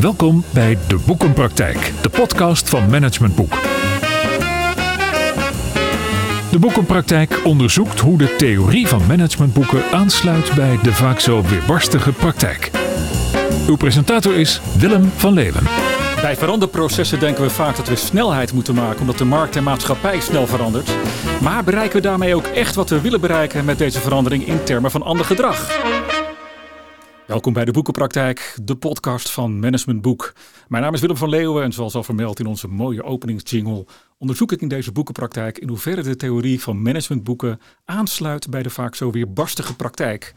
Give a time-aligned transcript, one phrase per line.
[0.00, 3.52] Welkom bij De Boekenpraktijk, de podcast van Management Boek.
[6.50, 12.70] De Boekenpraktijk onderzoekt hoe de theorie van managementboeken aansluit bij de vaak zo weerbarstige praktijk.
[13.66, 15.64] Uw presentator is Willem van Leeuwen.
[16.20, 20.20] Bij veranderprocessen denken we vaak dat we snelheid moeten maken omdat de markt en maatschappij
[20.20, 20.90] snel verandert.
[21.40, 24.90] Maar bereiken we daarmee ook echt wat we willen bereiken met deze verandering in termen
[24.90, 25.66] van ander gedrag?
[27.28, 30.32] Welkom bij de Boekenpraktijk, de podcast van Management Boek.
[30.68, 33.86] Mijn naam is Willem van Leeuwen en zoals al vermeld in onze mooie openingsjingle
[34.18, 38.94] onderzoek ik in deze boekenpraktijk in hoeverre de theorie van managementboeken aansluit bij de vaak
[38.94, 40.34] zo weer barstige praktijk.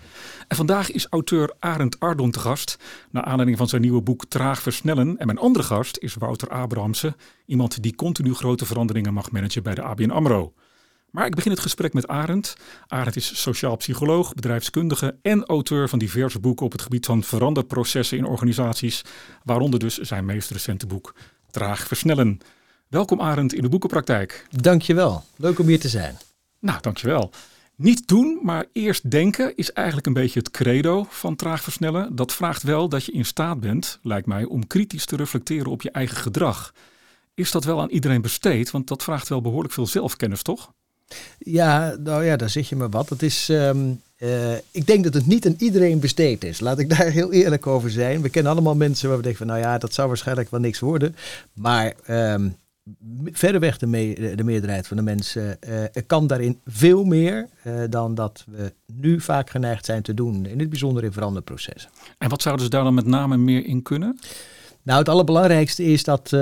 [0.47, 2.77] En vandaag is auteur Arend Ardon te gast,
[3.11, 5.17] naar aanleiding van zijn nieuwe boek Traag Versnellen.
[5.17, 7.15] En mijn andere gast is Wouter Abrahamsen,
[7.45, 10.53] iemand die continu grote veranderingen mag managen bij de ABN AMRO.
[11.11, 12.55] Maar ik begin het gesprek met Arend.
[12.87, 18.17] Arend is sociaal psycholoog, bedrijfskundige en auteur van diverse boeken op het gebied van veranderprocessen
[18.17, 19.01] in organisaties,
[19.43, 21.15] waaronder dus zijn meest recente boek
[21.49, 22.39] Traag Versnellen.
[22.87, 24.47] Welkom Arend in de boekenpraktijk.
[24.49, 26.17] Dankjewel, leuk om hier te zijn.
[26.59, 27.31] Nou, dankjewel.
[27.75, 32.15] Niet doen, maar eerst denken is eigenlijk een beetje het credo van traag versnellen.
[32.15, 35.81] Dat vraagt wel dat je in staat bent, lijkt mij, om kritisch te reflecteren op
[35.81, 36.73] je eigen gedrag.
[37.33, 38.71] Is dat wel aan iedereen besteed?
[38.71, 40.73] Want dat vraagt wel behoorlijk veel zelfkennis, toch?
[41.37, 43.09] Ja, nou ja, daar zeg je me wat.
[43.09, 46.59] Het is, ehm, eh, ik denk dat het niet aan iedereen besteed is.
[46.59, 48.21] Laat ik daar heel eerlijk over zijn.
[48.21, 50.79] We kennen allemaal mensen waar we denken van, nou ja, dat zou waarschijnlijk wel niks
[50.79, 51.15] worden.
[51.53, 52.55] Maar um,
[53.31, 53.87] verreweg de,
[54.35, 59.19] de, meerderheid van de mensen uh, kan daarin veel meer uh, dan dat we nu
[59.19, 60.45] vaak geneigd zijn te doen.
[60.45, 61.91] In het bijzonder in veranderprocessen.
[62.17, 64.19] En wat zouden ze daar dan met name meer in kunnen?
[64.83, 66.39] Nou, het allerbelangrijkste is dat uh,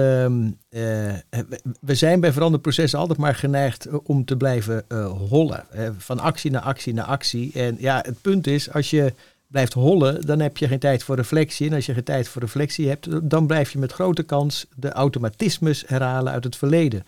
[1.80, 4.86] we zijn bij veranderprocessen altijd maar geneigd om te blijven
[5.30, 5.66] hollen.
[5.98, 7.52] van actie naar actie naar actie.
[7.54, 9.14] En ja, het punt is, als je
[9.50, 11.68] blijft hollen, dan heb je geen tijd voor reflectie.
[11.68, 14.92] En als je geen tijd voor reflectie hebt, dan blijf je met grote kans de
[14.92, 17.06] automatismes herhalen uit het verleden.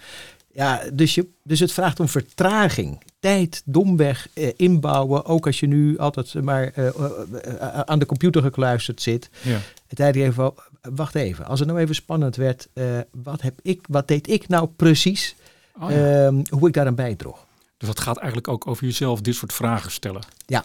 [0.53, 3.03] Ja, dus, je, dus het vraagt om vertraging.
[3.19, 9.01] Tijd domweg eh, inbouwen, ook als je nu altijd maar eh, aan de computer gekluisterd
[9.01, 9.29] zit.
[9.41, 9.59] Ja.
[9.87, 12.69] tijd even, wacht even, als het nou even spannend werd,
[13.11, 15.35] wat, heb ik, wat deed ik nou precies,
[15.79, 16.29] oh ja.
[16.31, 17.45] uh, hoe ik daaraan bijdroeg.
[17.77, 20.21] Dus dat gaat eigenlijk ook over jezelf dit soort vragen stellen.
[20.45, 20.63] Ja,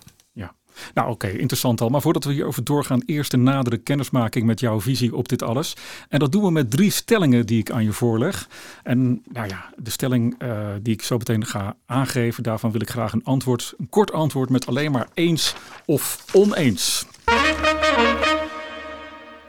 [0.94, 1.88] nou oké, interessant al.
[1.88, 5.76] Maar voordat we hierover doorgaan, eerst een nadere kennismaking met jouw visie op dit alles.
[6.08, 8.48] En dat doen we met drie stellingen die ik aan je voorleg.
[8.82, 12.90] En nou ja, de stelling uh, die ik zo meteen ga aangeven, daarvan wil ik
[12.90, 15.54] graag een antwoord, een kort antwoord met alleen maar eens
[15.84, 17.06] of oneens.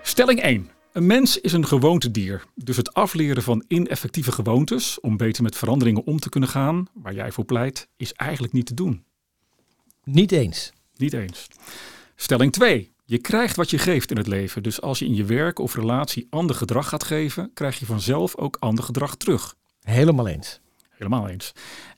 [0.07, 0.69] Stelling 1.
[0.91, 2.43] Een mens is een gewoontedier.
[2.55, 7.13] Dus het afleren van ineffectieve gewoontes om beter met veranderingen om te kunnen gaan, waar
[7.13, 9.03] jij voor pleit, is eigenlijk niet te doen.
[10.03, 10.71] Niet eens.
[10.95, 11.47] Niet eens.
[12.15, 12.91] Stelling 2.
[13.05, 14.63] Je krijgt wat je geeft in het leven.
[14.63, 18.37] Dus als je in je werk of relatie ander gedrag gaat geven, krijg je vanzelf
[18.37, 19.55] ook ander gedrag terug.
[19.81, 20.59] Helemaal eens.
[20.89, 21.51] Helemaal eens.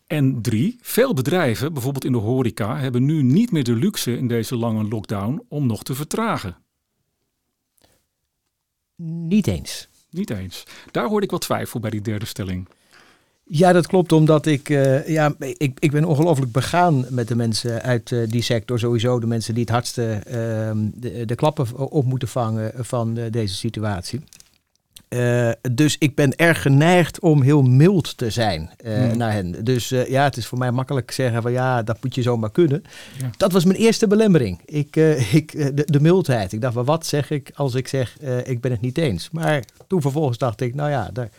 [0.07, 4.27] En drie, veel bedrijven, bijvoorbeeld in de horeca, hebben nu niet meer de luxe in
[4.27, 6.57] deze lange lockdown om nog te vertragen.
[9.05, 9.87] Niet eens.
[10.09, 10.63] Niet eens.
[10.91, 12.67] Daar hoorde ik wat twijfel bij die derde stelling.
[13.43, 17.81] Ja, dat klopt, omdat ik, uh, ja, ik, ik ben ongelooflijk begaan met de mensen
[17.81, 18.79] uit uh, die sector.
[18.79, 20.33] Sowieso de mensen die het hardste uh,
[20.93, 24.21] de, de, klappen op moeten vangen van uh, deze situatie.
[25.71, 29.17] Dus ik ben erg geneigd om heel mild te zijn hmm.
[29.17, 29.63] naar hen.
[29.63, 32.83] Dus ja, het is voor mij makkelijk zeggen van ja, dat moet je zomaar kunnen.
[33.19, 33.29] Ja.
[33.37, 34.61] Dat was mijn eerste belemmering.
[34.65, 34.95] Ik,
[35.39, 36.53] ik, de, de, mildheid.
[36.53, 39.29] Ik dacht, wel, wat zeg ik als ik zeg ik ben het niet eens?
[39.31, 41.29] Maar toen vervolgens dacht ik, nou ja, daar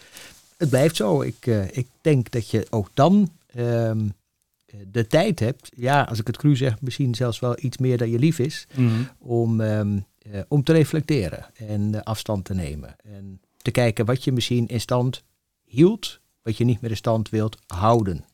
[0.56, 1.22] het blijft zo.
[1.22, 4.12] Ik, ik denk dat je ook dan um,
[4.90, 8.10] de tijd hebt, ja, als ik het cru zeg, misschien zelfs wel iets meer dan
[8.10, 9.08] je lief is, mm -hmm.
[9.18, 12.96] om, um, uh, om te reflecteren en afstand te nemen.
[13.02, 15.24] En te kijken wat je misschien in stand
[15.64, 18.24] hield, wat je niet meer in stand wilt houden.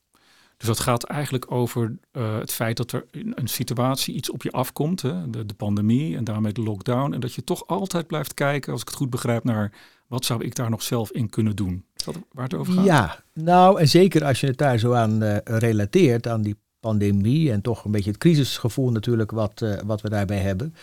[0.57, 4.43] Dus dat gaat eigenlijk over uh, het feit dat er in een situatie iets op
[4.43, 5.31] je afkomt, hè?
[5.31, 7.13] De, de, pandemie en daarmee de lockdown.
[7.13, 9.73] En dat je toch altijd blijft kijken, als ik het goed begrijp, naar
[10.07, 11.84] wat zou ik daar nog zelf in kunnen doen.
[11.97, 12.84] Is dat waar het over gaat?
[12.84, 17.53] Ja, nou en zeker als je het daar zo aan uh, relateert, aan die pandemie
[17.53, 20.75] en toch een beetje het crisisgevoel natuurlijk wat, uh, wat we daarbij hebben.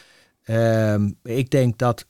[1.24, 2.06] ik denk dat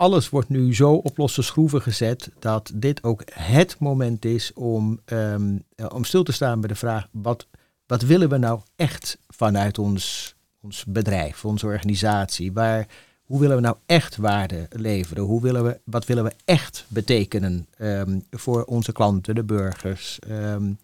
[0.00, 5.00] alles wordt nu zo op losse schroeven gezet dat dit ook het moment is om,
[5.06, 7.46] um, om stil te staan bij de vraag: wat,
[7.86, 12.52] wat willen we nou echt vanuit ons, ons bedrijf, onze organisatie?
[12.52, 12.86] Waar,
[13.24, 15.22] hoe willen we nou echt waarde leveren?
[15.22, 20.78] Hoe willen we, wat willen we echt betekenen um, voor onze klanten, de burgers, um,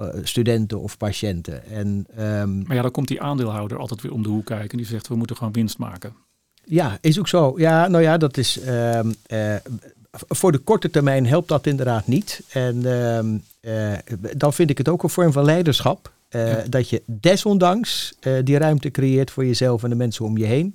[0.00, 1.64] uh, studenten of patiënten?
[1.64, 2.06] En,
[2.66, 5.08] maar ja, dan komt die aandeelhouder altijd weer om de hoek kijken en die zegt:
[5.08, 6.23] we moeten gewoon winst maken.
[6.64, 7.54] Ja, is ook zo.
[7.56, 8.60] Ja, nou ja, dat is.
[8.60, 9.54] ehm, eh,
[10.10, 12.40] voor de korte termijn helpt dat inderdaad niet.
[12.52, 13.98] En ehm, eh,
[14.36, 16.12] dan vind ik het ook een vorm van leiderschap.
[16.28, 16.64] eh, Ja.
[16.68, 18.14] Dat je desondanks
[18.44, 20.74] die ruimte creëert voor jezelf en de mensen om je heen.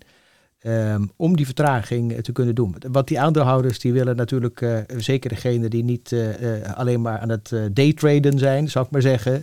[0.60, 2.76] Ehm, om die vertraging eh, te kunnen doen.
[2.92, 7.30] Want die aandeelhouders die willen natuurlijk, eh, zeker degene die niet eh, alleen maar aan
[7.30, 9.42] het daytraden zijn, zou ik maar zeggen,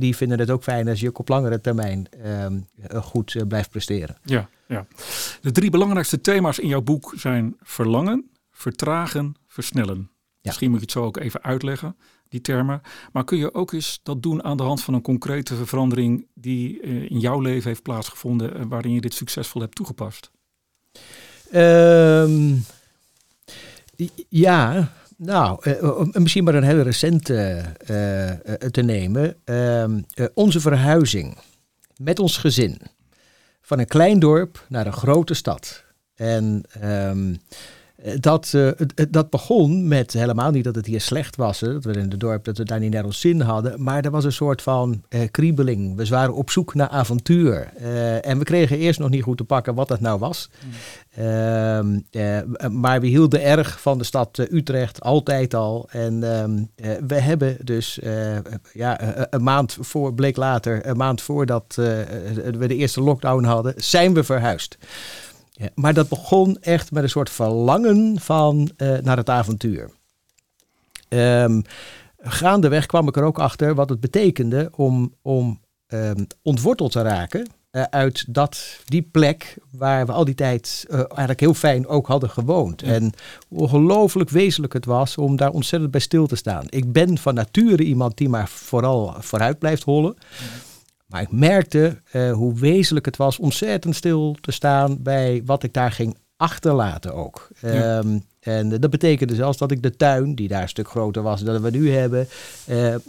[0.00, 3.70] die vinden het ook fijn als je ook op langere termijn ehm, eh, goed blijft
[3.70, 4.16] presteren.
[4.22, 4.86] Ja, ja.
[5.40, 10.10] De drie belangrijkste thema's in jouw boek zijn verlangen, vertragen, versnellen.
[10.42, 11.96] Misschien moet je het zo ook even uitleggen,
[12.28, 12.80] die termen.
[13.12, 16.80] Maar kun je ook eens dat doen aan de hand van een concrete verandering die
[17.08, 20.30] in jouw leven heeft plaatsgevonden en waarin je dit succesvol hebt toegepast?
[21.50, 22.54] Ehm,
[24.28, 28.38] ja, nou, eh, misschien maar een hele recente eh, eh,
[28.70, 29.36] te nemen.
[29.44, 31.38] Ehm, eh, onze verhuizing
[31.96, 32.80] met ons gezin
[33.62, 35.84] van een klein dorp naar een grote stad.
[36.14, 37.10] En eh,
[38.20, 41.60] dat, eh, het- dat begon met helemaal niet dat het hier slecht was.
[41.60, 43.82] Hè, dat we in het dorp dat we daar niet naar ons zin hadden.
[43.82, 45.96] Maar er was een soort van eh, kriebeling.
[45.96, 47.70] We waren op zoek naar avontuur.
[47.76, 50.50] Eh, en we kregen eerst nog niet goed te pakken wat dat nou was.
[51.16, 52.38] Ehm, eh,
[52.70, 55.88] maar we hielden erg van de stad Utrecht, altijd al.
[55.90, 57.98] En ehm, eh, we hebben dus
[58.72, 59.00] ja,
[59.30, 64.24] een- maand voor, bleek later, een maand voordat we de eerste lockdown hadden, zijn we
[64.24, 64.78] verhuisd.
[65.58, 69.90] Ja, maar dat begon echt met een soort verlangen van eh, naar het avontuur.
[71.08, 71.60] Ehm,
[72.18, 77.46] gaandeweg kwam ik er ook achter wat het betekende om, om ehm, ontworteld te raken
[77.70, 82.06] eh, uit dat, die plek waar we al die tijd eh, eigenlijk heel fijn ook
[82.06, 82.80] hadden gewoond.
[82.80, 82.86] Ja.
[82.86, 83.12] En
[83.48, 86.64] hoe ongelooflijk wezenlijk het was om daar ontzettend bij stil te staan.
[86.68, 90.16] Ik ben van nature iemand die maar vooral vooruit blijft hollen.
[91.16, 95.72] Maar ik merkte eh, hoe wezenlijk het was ontzettend stil te staan bij wat ik
[95.72, 97.48] daar ging achterlaten ook.
[97.60, 97.98] Ja.
[97.98, 101.40] Ehm, en dat betekende zelfs dat ik de tuin, die daar een stuk groter was
[101.42, 102.28] dan we nu hebben,
[102.64, 103.00] eh, eh,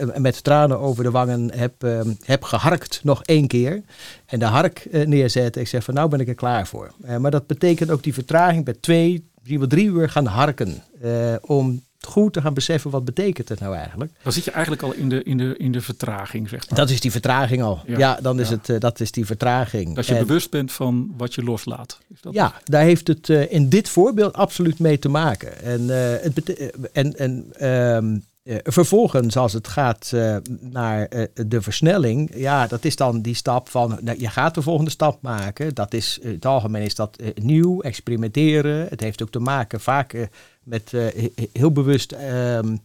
[0.00, 3.82] eh, met tranen over de wangen heb, ehm, heb geharkt nog één keer.
[4.26, 5.60] En de hark eh, neerzetten.
[5.62, 6.92] Ik zeg van nou ben ik er klaar voor.
[7.02, 10.82] Eh, maar dat betekent ook die vertraging bij twee, drie, drie uur gaan harken.
[11.00, 14.12] eh, om goed te gaan beseffen wat betekent het nou eigenlijk.
[14.22, 16.78] Dan zit je eigenlijk al in de, in de, in de vertraging, zeg maar.
[16.78, 17.80] Dat is die vertraging al.
[17.86, 17.98] Ja.
[17.98, 18.54] Ja, dan is Ja.
[18.54, 19.94] het, eh, dat is die vertraging.
[19.94, 21.98] Dat je En- bewust bent van wat je loslaat.
[22.14, 25.62] Is dat ja, daar heeft het eh, in dit voorbeeld absoluut mee te maken.
[25.62, 31.62] En, eh, het en, en ehm, eh, vervolgens, als het gaat eh, naar eh, de
[31.62, 35.74] versnelling, ja, dat is dan die stap van, nou, je gaat de volgende stap maken.
[35.74, 38.86] Dat is, in het algemeen is dat nieuw, experimenteren.
[38.88, 40.28] Het heeft ook te maken vaak
[40.62, 42.76] met he- heel bewust ehm,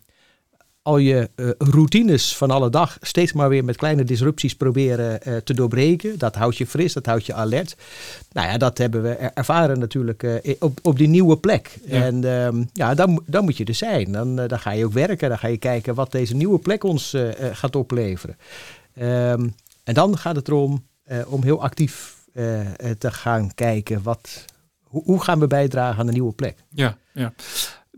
[0.83, 5.37] al je eh, routines van alle dag steeds maar weer met kleine disrupties proberen eh,
[5.37, 6.17] te doorbreken.
[6.17, 7.75] Dat houdt je fris, dat houdt je alert.
[8.31, 11.77] Nou ja, dat hebben we er- ervaren natuurlijk eh, op, op die nieuwe plek.
[11.85, 12.03] Ja.
[12.03, 14.11] En ehm, ja, dan, dan moet je er zijn.
[14.11, 15.29] Dan, dan ga je ook werken.
[15.29, 17.17] Dan ga je kijken wat deze nieuwe plek ons
[17.51, 18.37] gaat opleveren.
[18.93, 19.47] Ehm,
[19.83, 20.85] en dan gaat het erom
[21.25, 22.15] om heel actief
[22.97, 24.03] te gaan kijken.
[24.03, 24.45] Wat,
[24.83, 26.57] hoe, hoe gaan we bijdragen aan de nieuwe plek?
[26.69, 27.33] Ja, ja.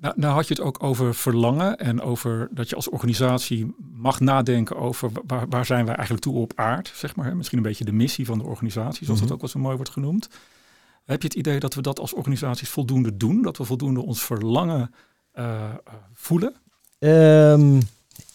[0.03, 4.19] Nou, nou had je het ook over verlangen en over dat je als organisatie mag
[4.19, 7.25] nadenken over waar, waar zijn wij eigenlijk toe op aard, zeg maar.
[7.25, 7.35] hè?
[7.35, 9.27] Misschien een beetje de missie van de organisatie, zoals Mhm.
[9.27, 10.29] dat ook wel zo mooi wordt genoemd.
[11.05, 13.41] Heb je het idee dat we dat als organisaties voldoende doen?
[13.41, 14.93] Dat we voldoende ons verlangen
[15.31, 15.69] eh, eh,
[16.13, 16.53] voelen?
[17.00, 17.81] Ehm,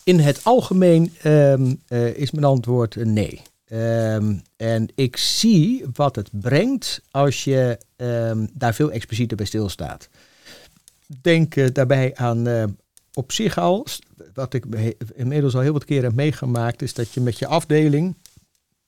[0.04, 3.42] in het algemeen ehm, eh, is mijn antwoord nee.
[3.64, 7.78] Ehm, en ik zie wat het brengt als je
[8.52, 10.08] daar veel explicieter bij stilstaat.
[11.20, 12.64] Denk daarbij aan eh,
[13.12, 13.86] op zich al,
[14.34, 14.64] wat ik
[15.14, 18.16] inmiddels al heel wat keren heb meegemaakt, is dat je met je afdeling,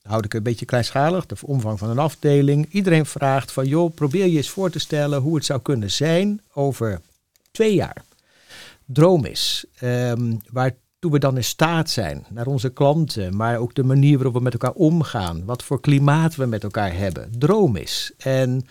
[0.03, 4.27] houd ik een beetje kleinschalig, de omvang van een afdeling, iedereen vraagt van joh, probeer
[4.27, 7.01] je eens voor te stellen hoe het zou kunnen zijn over
[7.51, 8.05] twee jaar
[8.93, 9.65] droom is.
[9.79, 14.35] ehm, waartoe we dan in staat zijn naar onze klanten, maar ook de manier waarop
[14.35, 17.39] we met elkaar omgaan, wat voor klimaat we met elkaar hebben.
[17.39, 18.13] Droom is.
[18.17, 18.67] En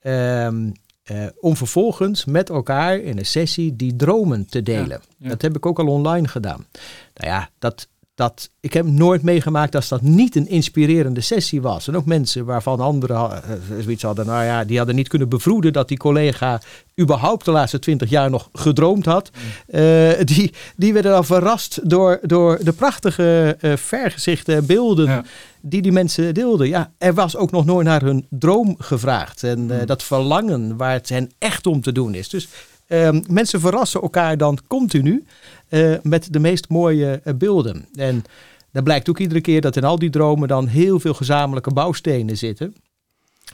[0.00, 0.70] ehm,
[1.08, 5.00] eh, om vervolgens met elkaar in een sessie die dromen te delen.
[5.18, 5.28] ja.
[5.28, 6.66] Dat heb ik ook al online gedaan.
[7.14, 7.88] Nou ja, dat,
[8.18, 11.88] dat, ik heb nooit meegemaakt als dat niet een inspirerende sessie was.
[11.88, 13.50] En ook mensen waarvan anderen eh,
[13.82, 16.60] zoiets hadden, nou ja, die hadden niet kunnen bevroeden dat die collega
[17.00, 19.30] überhaupt de laatste twintig jaar nog gedroomd had.
[19.66, 25.24] Eh, die, die werden dan verrast door, door de prachtige eh, vergezichten en beelden Ja.
[25.60, 26.68] die die mensen deelden.
[26.68, 29.42] Ja, er was ook nog nooit naar hun droom gevraagd.
[29.42, 32.28] En eh, dat verlangen waar het hen echt om te doen is.
[32.28, 32.48] Dus
[32.88, 35.24] ehm, mensen verrassen elkaar dan continu
[35.68, 37.86] eh, met de meest mooie eh, beelden.
[37.94, 38.24] En
[38.72, 42.36] dan blijkt ook iedere keer dat in al die dromen dan heel veel gezamenlijke bouwstenen
[42.36, 42.74] zitten.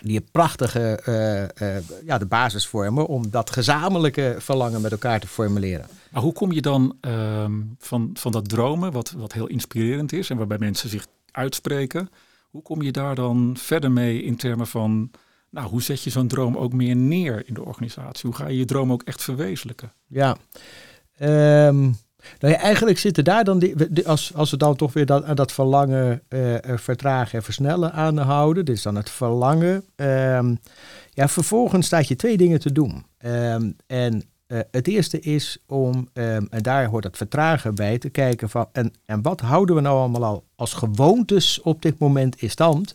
[0.03, 1.77] die een prachtige uh,
[2.07, 5.87] ja, de basis vormen om dat gezamenlijke verlangen met elkaar te formuleren.
[6.11, 10.31] Maar hoe kom je dan ehm, van, van dat dromen, wat, wat heel inspirerend is
[10.31, 12.09] en waarbij mensen zich uitspreken,
[12.51, 15.11] hoe kom je daar dan verder mee in termen van,
[15.55, 18.31] nou, hoe zet je zo'n droom ook meer neer in de organisatie?
[18.31, 19.93] Hoe ga je je droom ook echt verwezenlijken?
[20.07, 20.37] Ja,
[21.21, 21.97] um,
[22.39, 26.23] nou eigenlijk zitten daar dan, die, als, als we dan toch weer dat, dat verlangen
[26.29, 29.85] uh, vertragen en versnellen aanhouden, dus dan het verlangen.
[29.97, 30.59] Um,
[31.11, 33.05] ja, vervolgens staat je twee dingen te doen.
[33.25, 38.49] Um, en uh, het eerste is om, en daar hoort het vertragen bij, te kijken
[38.49, 42.51] van, en, en wat houden we nou allemaal al als gewoontes op dit moment in
[42.51, 42.95] stand,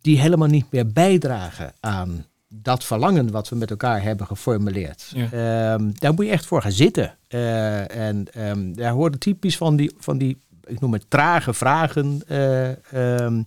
[0.00, 5.12] die helemaal niet meer bijdragen aan dat verlangen wat we met elkaar hebben geformuleerd.
[5.14, 7.16] Ehm, daar moet je echt voor gaan zitten.
[7.28, 12.22] Uh, en um, daar horen typisch van die, van die, ik noem het trage vragen
[12.28, 13.46] uh, um,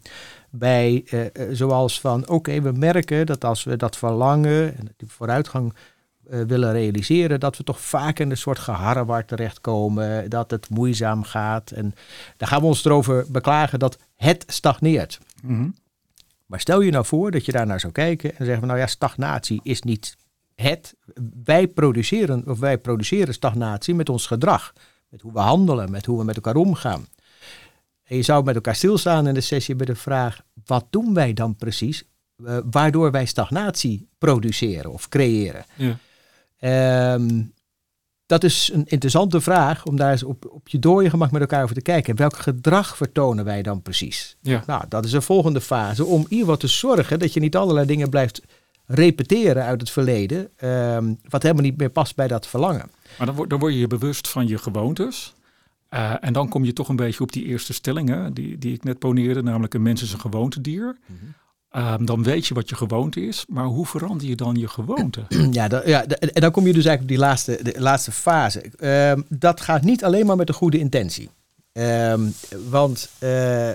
[0.50, 1.06] bij.
[1.12, 5.74] Uh, zoals van, oké, we merken dat als we dat verlangen en die vooruitgang
[6.48, 11.72] willen realiseren, dat we toch vaak in een soort geharrewar terechtkomen, dat het moeizaam gaat.
[11.72, 11.96] En
[12.38, 15.20] daar gaan we ons erover beklagen dat het stagneert.
[15.42, 15.76] Mm -hmm.
[16.52, 18.88] Maar stel je nou voor dat je daar naar zou kijken en zeggen: Nou ja,
[18.88, 20.18] stagnatie is niet
[20.56, 20.96] het.
[21.44, 24.74] Wij produceren, of wij produceren stagnatie met ons gedrag.
[25.10, 27.06] Met hoe we handelen, met hoe we met elkaar omgaan.
[28.04, 31.34] En je zou met elkaar stilstaan in de sessie bij de vraag: wat doen wij
[31.34, 32.04] dan precies?
[32.38, 35.66] Uh, waardoor wij stagnatie produceren of creëren.
[35.76, 37.14] Ja.
[37.14, 37.54] Um,
[38.32, 41.64] dat is een interessante vraag om daar eens op, op je dode gemak met elkaar
[41.64, 42.16] over te kijken.
[42.16, 44.38] Welk gedrag vertonen wij dan precies?
[44.42, 44.64] Ja.
[44.68, 48.10] Nou, dat is een volgende fase om in te zorgen dat je niet allerlei dingen
[48.10, 48.42] blijft
[48.86, 52.92] repeteren uit het verleden, um, wat helemaal niet meer past bij dat verlangen.
[53.18, 55.34] Maar dan, dan word je je bewust van je gewoontes.
[55.90, 58.84] Uh, en dan kom je toch een beetje op die eerste stellingen die, die ik
[58.84, 60.98] net poneerde, namelijk een mens is een gewoontedier.
[61.06, 61.34] Mm -hmm.
[61.78, 65.22] Um, dan weet je wat je gewoonte is, maar hoe verander je dan je gewoonte?
[65.52, 68.64] Ja, ja en dan kom je dus eigenlijk op die laatste, de laatste fase.
[69.12, 71.30] Um, dat gaat niet alleen maar met een goede intentie.
[71.74, 72.34] Um,
[72.70, 73.74] want uh,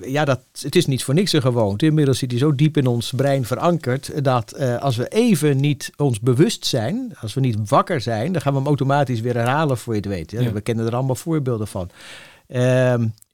[0.00, 1.86] ja, dat, het is niet voor niks een gewoonte.
[1.86, 5.92] Inmiddels zit die zo diep in ons brein verankerd dat uh, als we even niet
[5.96, 9.78] ons bewust zijn, als we niet wakker zijn, dan gaan we hem automatisch weer herhalen
[9.78, 10.30] voor je het weet.
[10.30, 10.52] Ja?
[10.52, 11.90] We kennen er allemaal voorbeelden van.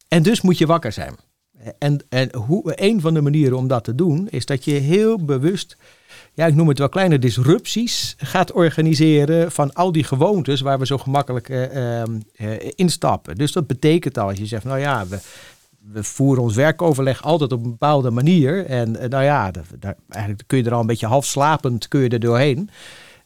[0.08, 1.14] en dus moet je wakker zijn.
[1.78, 5.24] En, en hoe, een van de manieren om dat te doen is dat je heel
[5.24, 5.76] bewust,
[6.32, 10.86] ja, ik noem het wel kleine disrupties, gaat organiseren van al die gewoontes waar we
[10.86, 12.04] zo gemakkelijk uh, uh,
[12.74, 13.34] instappen.
[13.34, 15.18] Dus dat betekent al, als je zegt, nou ja, we,
[15.92, 18.66] we voeren ons werkoverleg altijd op een bepaalde manier.
[18.66, 19.50] En nou ja,
[20.08, 22.70] eigenlijk kun je er al een beetje half slapend kun je er doorheen.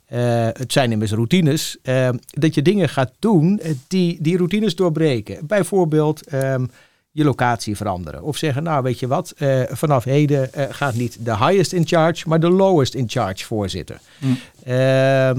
[0.06, 1.76] Het zijn immers routines.
[1.82, 5.46] Uh, dat je dingen gaat doen die die routines doorbreken.
[5.46, 6.32] Bijvoorbeeld.
[6.32, 6.70] Um,
[7.18, 8.22] je locatie veranderen.
[8.22, 11.86] Of zeggen, nou weet je wat, uh, vanaf heden uh, gaat niet de highest in
[11.86, 14.00] charge, maar de lowest in charge voorzitten.
[14.18, 14.38] Mm.
[14.66, 15.30] Uh,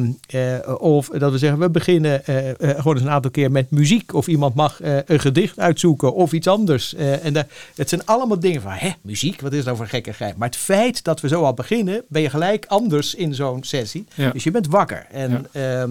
[0.77, 2.21] of dat we zeggen, we beginnen
[2.57, 4.13] gewoon eens een aantal keer met muziek.
[4.13, 6.95] Of iemand mag een gedicht uitzoeken of iets anders.
[6.95, 7.45] en de,
[7.75, 10.37] het zijn allemaal dingen van, hè, muziek, wat is nou voor gekkigheid?
[10.37, 14.05] Maar het feit dat we zo al beginnen, ben je gelijk anders in zo'n sessie.
[14.13, 14.31] Ja.
[14.31, 15.05] Dus je bent wakker.
[15.11, 15.87] En ja.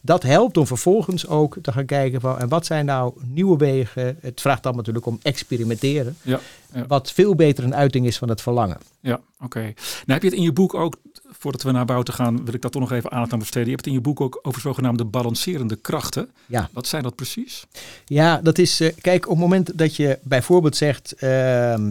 [0.00, 4.18] Dat helpt om vervolgens ook te gaan kijken van en wat zijn nou nieuwe wegen.
[4.20, 6.16] Het vraagt dan natuurlijk om experimenteren.
[6.22, 6.40] Ja,
[6.72, 6.86] ja.
[6.86, 8.78] Wat veel beter een uiting is van het verlangen.
[9.00, 9.60] Ja, oké.
[9.60, 9.74] Nou
[10.06, 10.96] heb je het in je boek ook,
[11.30, 13.64] voordat we naar buiten gaan, wil ik dat toch nog even aandacht aan besteden.
[13.64, 16.30] Je hebt het in je boek ook over zogenaamde balancerende krachten.
[16.46, 16.68] Ja.
[16.72, 17.66] Wat zijn dat precies?
[18.04, 21.86] Ja, dat is, uh, kijk, op het moment dat je bijvoorbeeld zegt, uh, uh,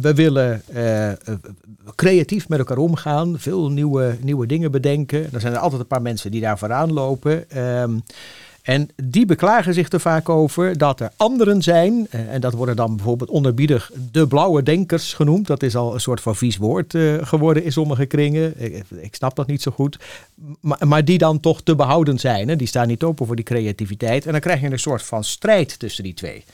[0.00, 1.12] we willen eh,
[1.94, 5.28] creatief met elkaar omgaan, veel nieuwe, nieuwe dingen bedenken.
[5.30, 7.46] Dan zijn er altijd een paar mensen die daar vooraan lopen.
[8.68, 12.76] En die beklagen zich er vaak over dat er anderen zijn, eh, en dat worden
[12.76, 15.46] dan bijvoorbeeld onderbiedig de blauwe denkers genoemd.
[15.46, 18.54] Dat is al een soort van vies woord uh, geworden in sommige kringen.
[19.00, 19.98] Ik, snap dat niet zo goed.
[20.60, 22.48] Maar, die dan toch te behouden zijn.
[22.48, 22.56] Hè?
[22.56, 24.26] Die staan niet open voor die creativiteit.
[24.26, 26.44] En dan krijg je een soort van strijd tussen die twee.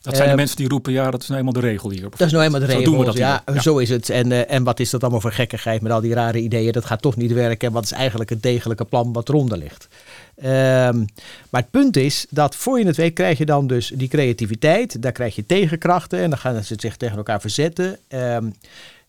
[0.00, 2.02] Dat zijn de mensen die roepen, ja, dat is nou eenmaal de regel hier.
[2.02, 2.82] Dat is nou eenmaal de regel.
[2.82, 4.10] Zo doen we dat ja, ja, zo is het.
[4.10, 6.72] En, uh, en wat is dat allemaal voor gekkigheid met al die rare ideeën?
[6.72, 7.68] Dat gaat toch niet werken.
[7.68, 9.88] En wat is eigenlijk het degelijke plan wat eronder ligt?
[10.36, 11.06] Um,
[11.50, 15.02] maar het punt is dat voor je het weet krijg je dan dus die creativiteit.
[15.02, 17.98] Daar krijg je tegenkrachten en dan gaan ze zich tegen elkaar verzetten.
[18.08, 18.52] Um,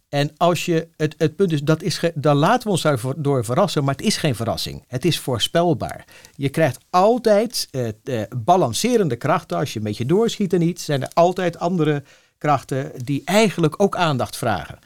[0.10, 3.46] en als je, het, het punt is, dat is ge, dan laten we ons daardoor
[3.46, 4.84] verrassen, maar het is geen verrassing.
[4.88, 6.06] Het is voorspelbaar.
[6.36, 9.58] Je krijgt altijd uh, uh, balancerende krachten.
[9.58, 12.04] Als je een beetje doorschiet en niet, zijn er altijd andere
[12.38, 14.80] krachten die eigenlijk ook aandacht vragen.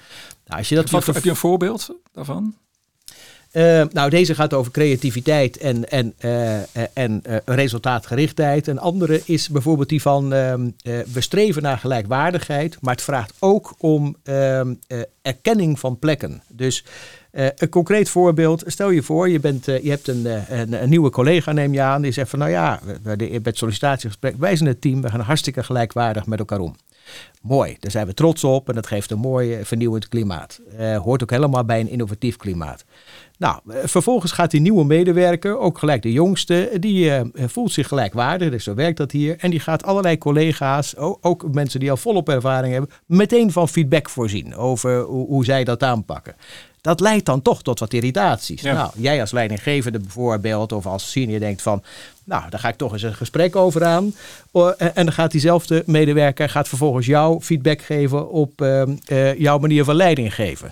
[0.46, 2.56] Nou, als je dat heb, je, heb je een voorbeeld daarvan?
[3.58, 6.60] Uh, nou, deze gaat over creativiteit en, en, uh,
[6.94, 8.68] en resultaatgerichtheid.
[8.68, 10.70] Een andere is bijvoorbeeld die van ehm,
[11.14, 14.74] we streven naar gelijkwaardigheid, maar het vraagt ook om ehm,
[15.22, 16.42] erkenning van plekken.
[16.48, 16.86] Dus
[17.32, 21.52] een concreet voorbeeld, stel je voor, je, bent, je hebt een, een, een, nieuwe collega,
[21.52, 25.02] neem je aan, die zegt van nou ja, bij het sollicitatiegesprek, wij zijn het team,
[25.02, 26.76] we gaan hartstikke gelijkwaardig met elkaar om.
[27.42, 30.60] Mooi, daar zijn we trots op en dat geeft een mooi vernieuwend klimaat.
[31.04, 32.86] Hoort ook helemaal bij een innovatief klimaat.
[33.38, 37.88] Nou, eh, vervolgens gaat die nieuwe medewerker, ook gelijk de jongste, die uh, voelt zich
[37.88, 39.36] gelijkwaardig, dus zo werkt dat hier.
[39.40, 43.70] En die gaat allerlei collega's, ook, ook mensen die al volop ervaring hebben, meteen van
[43.70, 46.36] feedback voorzien over hoe, hoe zij dat aanpakken
[46.88, 48.62] dat leidt dan toch tot wat irritaties.
[48.62, 51.84] Nou, jij als leidinggevende bijvoorbeeld, of als senior denkt van,
[52.24, 54.14] nou, daar ga ik toch eens een gesprek over aan.
[54.78, 59.84] En dan gaat diezelfde medewerker gaat vervolgens jou feedback geven op ehm, eh, jouw manier
[59.84, 60.72] van leiding geven.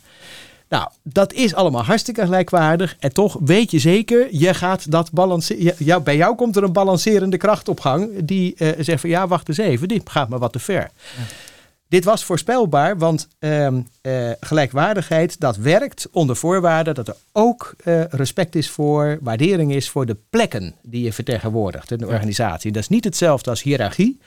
[0.69, 2.95] Nou, dat is allemaal hartstikke gelijkwaardig.
[2.99, 6.03] En toch weet je zeker, je gaat dat balanceren.
[6.03, 8.09] bij jou komt er een balancerende kracht op gang.
[8.23, 10.91] Die uh, zegt van ja, wacht eens even, dit gaat me wat te ver.
[11.17, 11.23] Ja.
[11.87, 18.03] Dit was voorspelbaar, want uh, uh, gelijkwaardigheid dat werkt onder voorwaarde dat er ook uh,
[18.03, 22.71] respect is voor, waardering is voor de plekken die je vertegenwoordigt in de organisatie.
[22.71, 24.19] Dat is niet hetzelfde als hiërarchie,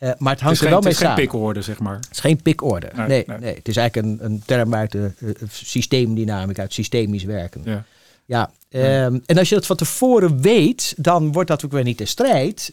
[0.00, 1.08] uh, maar het hangt er wel mee samen.
[1.10, 1.96] Het is geen pikorde, zeg maar.
[1.96, 2.90] Het is geen pikorde.
[2.94, 3.54] Nee, nee, nee.
[3.54, 5.12] Het is eigenlijk een, een term uit de
[5.50, 7.60] systeemdynamica, uit systemisch werken.
[7.64, 7.84] Ja.
[8.28, 11.98] Ja, um, en als je dat van tevoren weet, dan wordt dat ook weer niet
[11.98, 12.70] de strijd.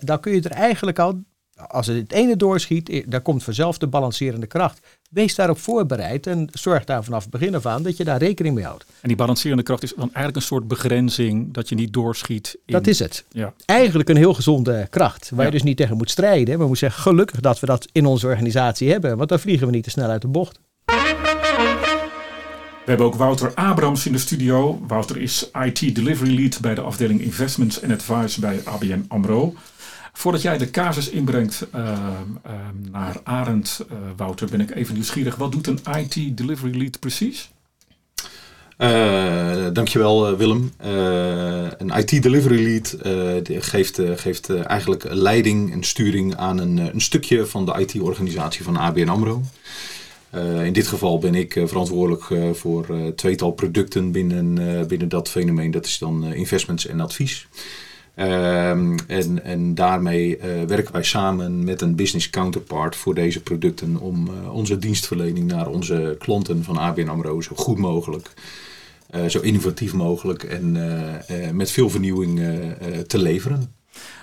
[0.00, 1.22] dan kun je er eigenlijk al
[1.66, 4.80] als het het ene doorschiet, eh, daar komt vanzelf de balancerende kracht.
[5.10, 8.54] Wees daarop voorbereid en zorg daar vanaf het begin af aan dat je daar rekening
[8.54, 8.84] mee houdt.
[9.00, 12.56] En die balancerende kracht is dan eigenlijk een soort begrenzing dat je niet doorschiet.
[12.66, 12.72] In...
[12.72, 13.24] Dat is het.
[13.28, 13.52] Ja.
[13.64, 16.58] Eigenlijk een heel gezonde kracht, waar je dus niet tegen moet strijden.
[16.58, 19.72] Maar moet zeggen, gelukkig dat we dat in onze organisatie hebben, want dan vliegen we
[19.72, 20.60] niet te snel uit de bocht.
[22.84, 24.80] We hebben ook Wouter Abrams in de studio.
[24.86, 29.54] Wouter is IT Delivery Lead bij de afdeling Investments and Advice bij ABN AMRO.
[30.12, 31.80] Voordat jij de casus inbrengt uh,
[32.46, 32.52] uh,
[32.90, 35.36] naar Arend, uh, Wouter, ben ik even nieuwsgierig.
[35.36, 37.50] Wat doet een IT Delivery Lead precies?
[38.78, 40.72] Uh, dankjewel Willem.
[41.78, 42.96] een IT Delivery Lead
[43.64, 49.08] geeft, geeft eigenlijk leiding en sturing aan een, een stukje van de IT-organisatie van ABN
[49.08, 49.42] AMRO.
[50.62, 55.70] in dit geval ben ik verantwoordelijk voor tweetal producten binnen, binnen dat fenomeen.
[55.70, 57.48] Dat is dan investments en advies.
[58.22, 63.96] Um, en, en daarmee uh, werken wij samen met een business counterpart voor deze producten
[63.96, 68.32] om uh, onze dienstverlening naar onze klanten van ABN AMRO zo goed mogelijk,
[69.14, 70.72] uh, zo innovatief mogelijk en
[71.56, 72.40] met veel vernieuwing
[73.06, 73.74] te leveren.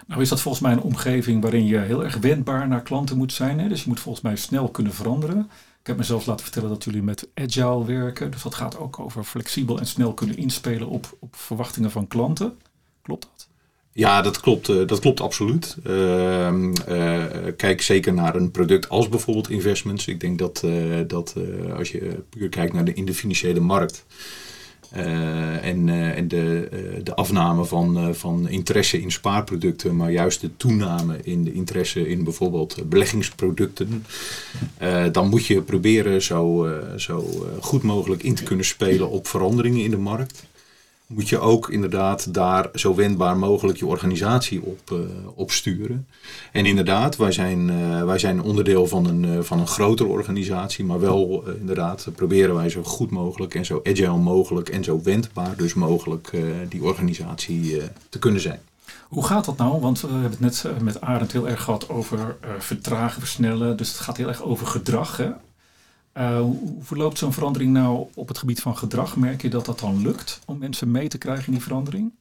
[0.08, 3.34] Nou is dat volgens mij een omgeving waarin je heel erg wendbaar naar klanten moet
[3.34, 3.60] zijn.
[3.60, 3.68] Hè?
[3.68, 5.50] Dus je moet volgens mij snel kunnen veranderen.
[5.80, 8.32] Ik heb mezelf laten vertellen dat jullie met agile werken.
[8.32, 12.58] Dus dat gaat ook over flexibel en snel kunnen inspelen op, op verwachtingen van klanten.
[13.02, 13.49] Klopt dat?
[14.00, 15.78] Ja, dat klopt, uh, dat klopt absoluut.
[15.88, 16.52] Uh,
[16.90, 17.24] uh,
[17.58, 20.08] kijk zeker naar een product als bijvoorbeeld investments.
[20.08, 20.72] Ik denk dat, eh,
[21.08, 21.36] dat
[21.78, 24.06] als je puur kijkt naar de, in de financiële markt
[24.92, 26.70] en, en de,
[27.04, 32.24] de afname van, van interesse in spaarproducten, maar juist de toename in de interesse in
[32.24, 34.06] bijvoorbeeld beleggingsproducten,
[35.12, 39.92] dan moet je proberen zo, zo goed mogelijk in te kunnen spelen op veranderingen in
[39.92, 40.48] de markt
[41.10, 45.00] moet je ook inderdaad daar zo wendbaar mogelijk je organisatie op, uh,
[45.36, 46.08] op sturen.
[46.52, 50.86] En inderdaad, wij zijn, uh, wij zijn onderdeel van een, uh, van een grotere organisatie,
[50.86, 55.56] maar wel inderdaad proberen wij zo goed mogelijk en zo agile mogelijk en zo wendbaar
[55.58, 56.32] dus mogelijk
[56.70, 58.60] die organisatie te kunnen zijn.
[59.08, 59.80] Hoe gaat dat nou?
[59.82, 63.78] Want we hebben het net met Arend heel erg gehad over vertragen, versnellen.
[63.78, 65.18] Dus het gaat heel erg over gedrag.
[65.18, 65.30] Hè?
[66.20, 69.16] Uh, hoe verloopt zo'n verandering nou op het gebied van gedrag?
[69.16, 72.12] Merk je dat dat dan lukt om mensen mee te krijgen in die verandering?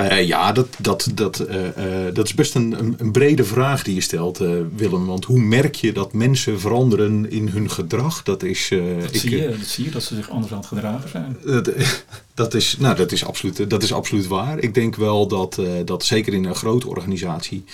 [0.00, 4.00] Uh, ja, dat, dat, dat, uh, dat is best een, een, brede vraag die je
[4.00, 4.38] stelt,
[4.76, 5.06] Willem.
[5.06, 8.22] Want hoe merk je dat mensen veranderen in hun gedrag?
[8.22, 10.66] Dat, is, dat, ik, zie je, dat zie je, dat ze zich anders aan het
[10.66, 11.36] gedragen zijn.
[11.44, 11.70] Dat,
[12.34, 14.58] dat, is, nou, dat, is absoluut, dat is absoluut waar.
[14.58, 17.64] Ik denk wel dat, dat zeker in een grote organisatie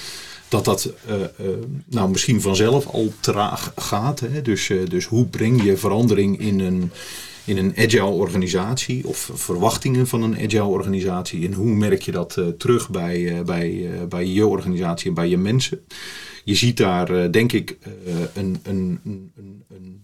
[0.55, 4.21] dat dat uh, uh, nou misschien vanzelf al traag gaat.
[4.21, 4.43] Hè?
[4.43, 6.91] Dus, uh, dus hoe breng je verandering in een,
[7.45, 12.41] in een agile organisatie of verwachtingen van een agile organisatie en hoe merk je dat
[12.59, 15.81] terug bij, bij, bij je organisatie en bij je mensen?
[16.45, 17.79] Je ziet daar denk ik
[18.35, 19.33] een, een, een,
[19.69, 20.03] een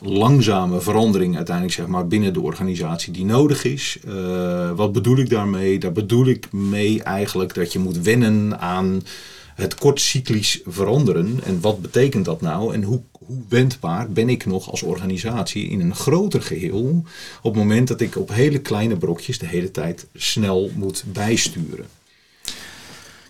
[0.00, 3.98] langzame verandering uiteindelijk zeg maar, binnen de organisatie die nodig is.
[4.76, 5.78] wat bedoel ik daarmee?
[5.78, 9.02] Daar bedoel ik mee eigenlijk dat je moet wennen aan
[9.58, 11.40] het kortcyclisch veranderen.
[11.44, 12.74] En wat betekent dat nou?
[12.74, 17.04] En hoe, hoe wendbaar ben ik nog als organisatie in een groter geheel
[17.42, 21.86] op het moment dat ik op hele kleine brokjes de hele tijd snel moet bijsturen.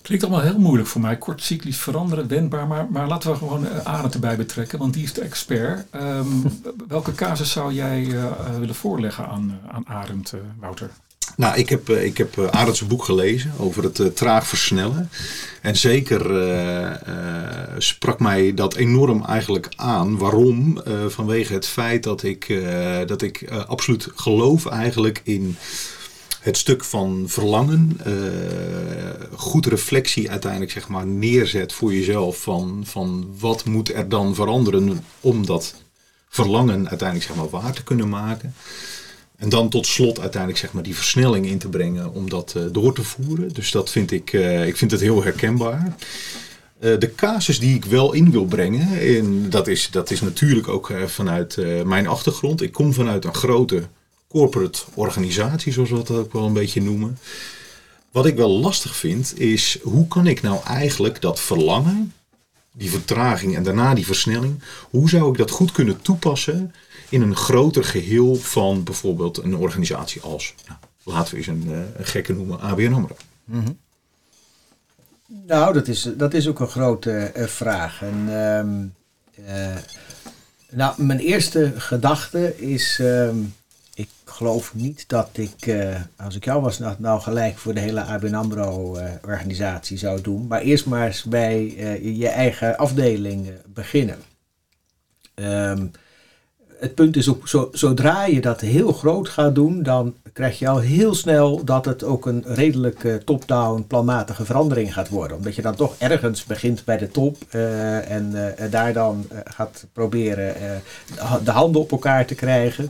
[0.03, 1.19] Klinkt allemaal heel moeilijk voor mij.
[1.19, 2.67] Kort cyclisch veranderen, wendbaar.
[2.67, 5.87] Maar, maar laten we gewoon uh, Arend erbij betrekken, want die is de expert.
[5.91, 6.27] Ehm,
[6.89, 8.25] welke casus zou jij uh,
[8.59, 10.91] willen voorleggen aan, aan Arend, Wouter?
[11.39, 15.11] Nou, ik heb, ik heb Arend's boek gelezen over het traag versnellen.
[15.63, 16.21] En zeker
[17.79, 20.19] sprak mij dat enorm eigenlijk aan.
[20.19, 20.81] Waarom?
[21.09, 22.63] vanwege het feit dat ik,
[23.07, 25.57] dat ik absoluut geloof eigenlijk in
[26.41, 28.01] het stuk van verlangen,
[29.35, 35.05] goed reflectie uiteindelijk zeg maar neerzet voor jezelf van, van wat moet er dan veranderen
[35.21, 35.75] om dat
[36.29, 38.55] verlangen uiteindelijk zeg maar waar te kunnen maken.
[39.39, 42.63] En dan tot slot uiteindelijk zeg maar die versnelling in te brengen om dat uh,
[42.73, 43.53] door te voeren.
[43.53, 45.97] Dus dat vind ik, uh, ik vind het heel herkenbaar.
[46.79, 50.93] de casus die ik wel in wil brengen, en dat is, dat is natuurlijk ook
[51.07, 52.63] vanuit mijn achtergrond.
[52.63, 53.83] Ik kom vanuit een grote
[54.29, 57.19] corporate organisatie, zoals we dat ook wel een beetje noemen.
[58.13, 62.13] Wat ik wel lastig vind, is hoe kan ik nou eigenlijk dat verlangen,
[62.73, 66.75] die vertraging en daarna die versnelling, hoe zou ik dat goed kunnen toepassen
[67.09, 71.79] in een groter geheel van bijvoorbeeld een organisatie als, nou, laten we eens een, eh,
[71.97, 73.17] een gekke noemen, ABN AMRO.
[73.45, 73.79] Mm
[75.47, 78.03] Nou, dat is, dat is ook een grote uh, vraag.
[78.03, 79.77] En, uh, uh,
[80.71, 83.37] nou, mijn eerste gedachte is, ehm,
[83.95, 85.77] ik geloof niet dat ik,
[86.17, 90.47] als ik jou was, nou, nou, gelijk voor de hele ABN AMRO-organisatie uh, zou doen.
[90.47, 94.19] Maar eerst maar eens bij je eigen afdeling beginnen.
[95.35, 95.91] Um,
[96.79, 100.69] het punt is ook, zo, zodra je dat heel groot gaat doen, dan krijg je
[100.69, 105.37] al heel snel dat het ook een redelijk top-down, planmatige verandering gaat worden.
[105.37, 107.37] Omdat je dan toch ergens begint bij de top
[108.09, 110.55] en daar dan gaat proberen
[111.45, 112.89] de handen op elkaar te krijgen.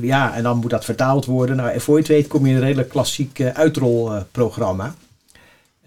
[0.00, 1.56] Ja, en dan moet dat vertaald worden.
[1.56, 4.94] Nou, en voor je het weet kom je in een redelijk klassiek uitrolprogramma.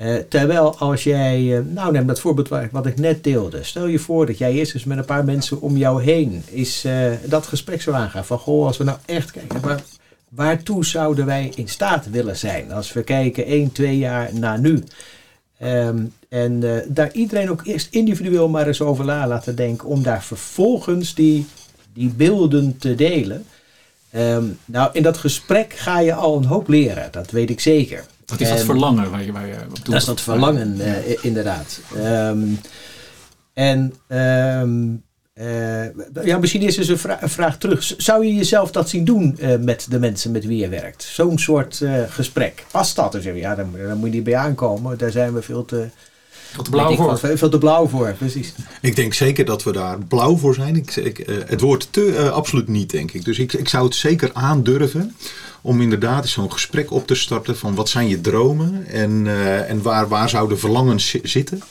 [0.01, 3.63] Uh, terwijl als jij, nou neem dat voorbeeld wat ik net deelde.
[3.63, 6.85] Stel je voor dat jij eerst eens met een paar mensen om jou heen is
[7.25, 8.25] dat gesprek zo aangaan.
[8.25, 9.81] Van goh, als we nou echt kijken, waar,
[10.29, 12.71] waartoe zouden wij in staat willen zijn?
[12.71, 14.83] Als we kijken 1, 2 jaar na nu.
[15.63, 19.87] Um, en daar iedereen ook eerst individueel maar eens over na laten denken.
[19.87, 21.45] Om daar vervolgens die
[21.93, 23.45] die beelden te delen.
[24.15, 28.05] Um, nou, in dat gesprek ga je al een hoop leren, dat weet ik zeker.
[28.31, 29.85] Wat is dat verlangen waar je, waar je op doet?
[29.85, 30.79] Dat is dat verlangen,
[31.21, 31.79] inderdaad.
[31.97, 32.59] Um,
[33.53, 37.93] en um, uh, ja, misschien is er een, vra een, vraag terug.
[37.97, 41.03] Zou je jezelf dat zien doen uh, met de mensen met wie je werkt?
[41.03, 42.65] Zo'n soort gesprek.
[42.71, 43.11] Past dat?
[43.11, 44.97] Dan, ja, dan, dan moet je niet bij aankomen.
[44.97, 45.87] Daar zijn we veel te
[46.51, 47.37] veel te blauw voor.
[47.37, 48.53] veel te blauw voor, precies.
[48.81, 50.75] Ik denk zeker dat we daar blauw voor zijn.
[50.75, 53.25] Ik, ik, uh, het woord te uh, absoluut niet, denk ik.
[53.25, 55.15] Dus ik, ik zou het zeker aandurven
[55.61, 59.81] om inderdaad zo'n gesprek op te starten van wat zijn je dromen en, uh, en
[59.81, 61.61] waar, waar zouden verlangens zitten.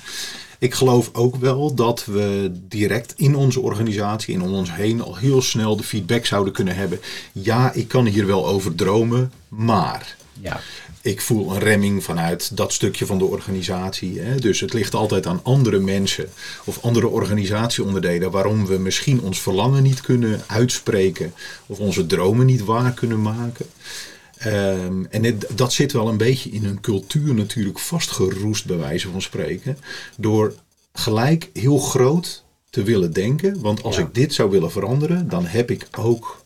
[0.58, 5.16] Ik geloof ook wel dat we direct in onze organisatie en om ons heen al
[5.16, 7.00] heel snel de feedback zouden kunnen hebben.
[7.32, 10.16] Ja, ik kan hier wel over dromen, maar.
[10.40, 10.60] Ja
[11.02, 14.20] ik voel een remming vanuit dat stukje van de organisatie.
[14.20, 14.36] Hè.
[14.36, 16.28] Dus het ligt altijd aan andere mensen
[16.64, 21.32] of andere organisatieonderdelen waarom we misschien ons verlangen niet kunnen uitspreken
[21.66, 23.66] of onze dromen niet waar kunnen maken.
[24.46, 29.10] Um, en het, dat zit wel een beetje in een cultuur natuurlijk vastgeroest, bij wijze
[29.10, 29.78] van spreken.
[30.16, 30.54] Door
[30.92, 33.60] gelijk heel groot te willen denken.
[33.60, 36.39] Want als ik dit zou willen veranderen, dan heb ik ook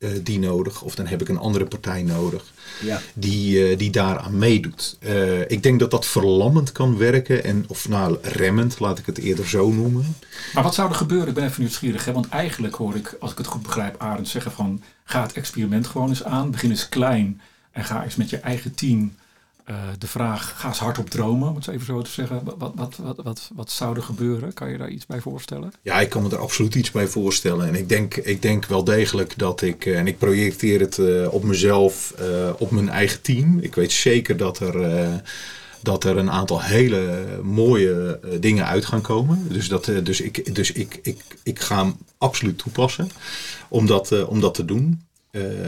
[0.00, 0.82] uh, die nodig.
[0.82, 3.00] Of dan heb ik een andere partij nodig ja.
[3.14, 4.96] die, uh, die daaraan meedoet.
[5.00, 7.44] Uh, ik denk dat dat verlammend kan werken.
[7.44, 10.16] En, of nou, remmend, laat ik het eerder zo noemen.
[10.54, 11.28] Maar wat zou er gebeuren?
[11.28, 12.04] Ik ben even nieuwsgierig.
[12.04, 12.12] Hè?
[12.12, 14.82] Want eigenlijk hoor ik, als ik het goed begrijp, Arend zeggen van...
[15.04, 16.50] ga het experiment gewoon eens aan.
[16.50, 17.40] Begin eens klein.
[17.70, 19.14] En ga eens met je eigen team
[19.98, 22.40] de vraag, ga eens hardop dromen, om het even zo te zeggen.
[22.44, 24.52] Wat, wat, wat, wat, wat zou er gebeuren?
[24.52, 25.72] Kan je daar iets bij voorstellen?
[25.82, 27.66] Ja, ik kan me er absoluut iets bij voorstellen.
[27.66, 31.42] En ik denk, ik denk wel degelijk dat ik, en ik projecteer het uh, op
[31.42, 32.14] mezelf,
[32.58, 33.58] op mijn eigen team.
[33.58, 35.22] Ik weet zeker dat er
[35.82, 39.46] dat er een aantal hele mooie dingen uit gaan komen.
[39.48, 43.10] Dus, dat, dus, ik, dus ik, ik, ik ga hem absoluut toepassen
[43.68, 45.04] om dat, om dat te doen.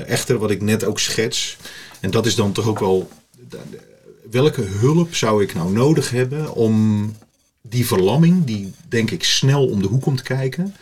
[0.06, 1.56] echter, wat ik net ook schets,
[2.00, 3.08] en dat is dan toch ook wel
[4.32, 7.06] welke hulp zou ik nou nodig hebben om
[7.62, 10.74] die verlamming, die denk ik snel om de hoek komt kijken,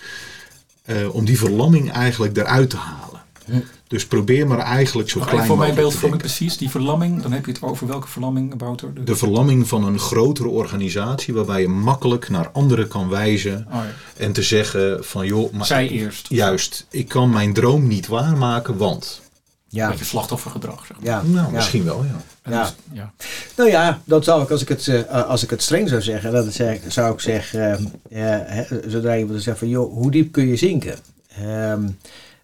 [0.87, 3.09] uh, om die verlamming eigenlijk eruit te halen.
[3.45, 3.59] Hm.
[3.87, 6.37] Dus probeer maar eigenlijk zo klein voor mijn beeldvorming denken.
[6.37, 8.95] precies, die verlamming, dan heb je het over welke verlamming, Wouter?
[8.95, 13.75] De- De verlamming van een grotere organisatie waarbij je makkelijk naar anderen kan wijzen Oh
[13.75, 13.87] ja.
[14.17, 16.27] en te zeggen van joh, maar Zij eerst.
[16.29, 19.21] juist, ik kan mijn droom niet waarmaken, want.
[19.71, 21.07] Een Ja, beetje slachtoffergedrag, zeg maar.
[21.07, 21.51] ja, Nou, ja.
[21.53, 22.61] misschien wel, ja.
[22.61, 23.13] Dus- ja.
[23.57, 26.33] Nou ja, dat zou ik, als ik het, eh, als ik het streng zou zeggen,
[26.33, 30.33] dan zeg, zou ik zeggen, eh, eh, zodra je wilde zeggen van, joh, hoe diep
[30.33, 30.97] kun je zinken?
[31.37, 31.89] Ehm,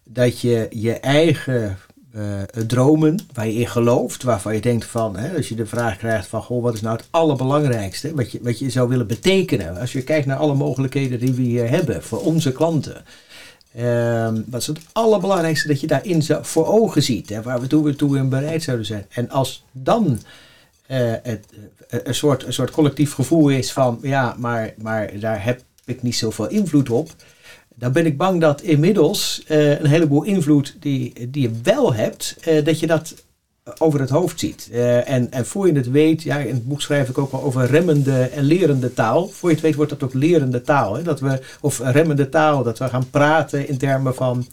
[0.03, 1.77] dat je je eigen
[2.13, 5.97] eh, dromen, waar je in gelooft, waarvan je denkt van, hè, als je de vraag
[5.97, 9.77] krijgt van, goh, wat is nou het allerbelangrijkste, wat je, wat je zou willen betekenen,
[9.79, 13.05] als je kijkt naar alle mogelijkheden die we hier hebben voor onze klanten.
[13.77, 17.95] Ehm, wat is het allerbelangrijkste dat je daarin voor ogen ziet, hè, waar we toe,
[17.95, 19.05] toe in bereid zouden zijn.
[19.09, 20.19] En als dan
[20.85, 21.45] eh, het,
[21.89, 26.01] eh, een, soort, een soort collectief gevoel is van ja, maar, maar daar heb ik
[26.01, 27.09] niet zoveel invloed op.
[27.75, 32.35] Dan ben ik bang dat inmiddels eh, een heleboel invloed die, die je wel hebt,
[32.63, 33.13] dat je dat
[33.77, 34.69] over het hoofd ziet.
[34.71, 37.43] Eh, en, en voor je het weet, ja, in het boek schrijf ik ook wel
[37.43, 39.27] over remmende en lerende taal.
[39.27, 40.95] Voor je het weet wordt dat ook lerende taal.
[40.95, 41.03] Hè?
[41.03, 44.45] Dat we, of remmende taal, dat we gaan praten in termen van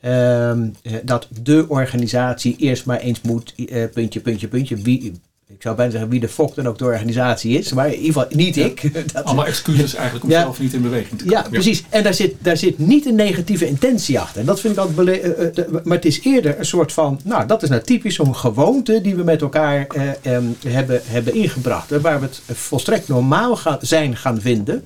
[0.00, 4.76] ehm, eh, dat de organisatie eerst maar eens moet, eh, puntje, puntje, puntje.
[4.76, 7.92] Wie, ik zou bijna zeggen wie de fok dan ook de organisatie is, maar in
[8.00, 8.90] ieder geval niet ik.
[9.12, 10.40] Dat, Allemaal excuses eigenlijk om Ja.
[10.42, 11.50] zelf niet in beweging te ja, komen.
[11.50, 11.84] precies.
[11.88, 14.40] En daar zit, daar zit niet een negatieve intentie achter.
[14.40, 17.20] En dat vind ik altijd eh, eh, de- Maar het is eerder een soort van.
[17.24, 21.34] Nou, dat is nou typisch zo'n gewoonte die we met elkaar eh, em, hebben, hebben
[21.34, 22.00] ingebracht.
[22.00, 24.84] Waar we het volstrekt normaal gaan, zijn gaan vinden.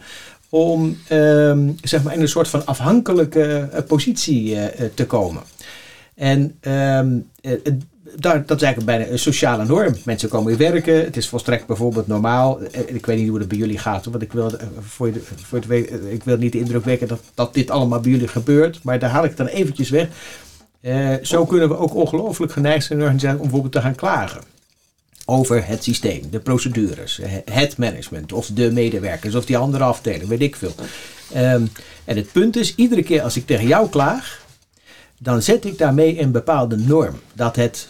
[0.49, 4.57] Om ehm, zeg maar in een soort van afhankelijke positie
[4.95, 5.43] te komen.
[6.15, 7.73] En ehm, het-
[8.21, 9.95] dat is eigenlijk bijna een sociale norm.
[10.05, 10.95] Mensen komen weer werken.
[11.05, 12.61] Het is volstrekt bijvoorbeeld normaal.
[12.61, 14.05] Eh, Ik weet niet hoe dat bij jullie gaat.
[14.05, 16.85] Want ik wil, eh, voor je, voor het we- eh, ik wil niet de indruk
[16.85, 18.79] wekken dat, dat dit allemaal bij jullie gebeurt.
[18.83, 20.09] Maar daar haal ik het dan eventjes weg.
[21.23, 24.41] Zo kunnen we ook ongelooflijk geneigd zijn om bijvoorbeeld te gaan klagen.
[25.25, 27.21] Over het systeem, de procedures,
[27.51, 30.75] het management of de medewerkers of die andere afdeling, weet ik veel.
[31.33, 31.63] Ehm,
[32.05, 34.41] en het punt is, iedere keer als ik tegen jou klaag,
[35.19, 37.15] dan zet ik daarmee een bepaalde norm.
[37.33, 37.89] Dat het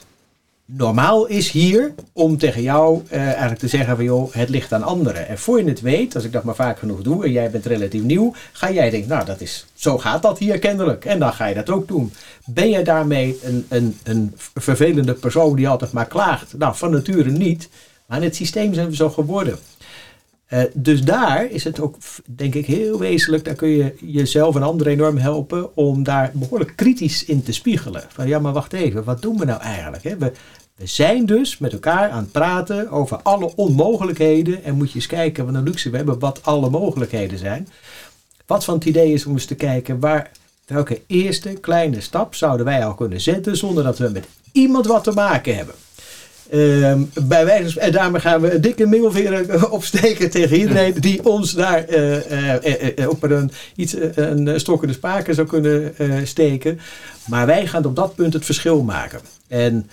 [0.77, 4.83] normaal is hier om tegen jou eh, eigenlijk te zeggen van joh, het ligt aan
[4.83, 5.29] anderen.
[5.29, 7.67] En voor je het weet, als ik dat maar vaak genoeg doe en jij bent
[7.67, 11.05] relatief nieuw, ga jij denken, nou dat is, zo gaat dat hier kennelijk.
[11.05, 12.13] En dan ga je dat ook doen.
[12.45, 16.59] Ben jij daarmee een, een, een vervelende persoon die altijd maar klaagt?
[16.59, 17.69] Nou, van nature niet.
[18.07, 19.59] Maar in het systeem zijn we zo geworden.
[20.53, 23.45] Eh, dus daar is het ook, denk ik, heel wezenlijk.
[23.45, 28.05] Daar kun je jezelf en anderen enorm helpen om daar behoorlijk kritisch in te spiegelen.
[28.09, 30.05] Van ja, maar wacht even, wat doen we nou eigenlijk?
[30.05, 30.17] Hè?
[30.17, 30.33] We,
[30.83, 34.65] we zijn dus met elkaar aan het praten over alle onmogelijkheden.
[34.65, 37.69] En moet je eens kijken wat een luxe we hebben, wat alle mogelijkheden zijn.
[38.47, 40.31] Wat van het idee is om eens te kijken waar,
[40.67, 45.05] welke eerste kleine stap zouden wij al kunnen zetten zonder dat we met iemand wat
[45.05, 45.75] te maken hebben.
[46.51, 51.53] Ehm, bij wijze en daarmee gaan we een dikke middelvinger opsteken tegen iedereen die ons
[51.53, 55.47] daar eh, eh, eh, eh, ook met een, iets, een stok in de spaken zou
[55.47, 55.95] kunnen
[56.27, 56.81] steken.
[57.29, 59.21] Maar wij gaan op dat punt het verschil maken.
[59.49, 59.91] En